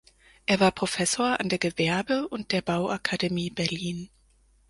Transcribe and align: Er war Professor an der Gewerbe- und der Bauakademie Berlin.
Er 0.47 0.59
war 0.59 0.71
Professor 0.71 1.39
an 1.39 1.47
der 1.49 1.59
Gewerbe- 1.59 2.27
und 2.27 2.51
der 2.53 2.63
Bauakademie 2.63 3.51
Berlin. 3.51 4.09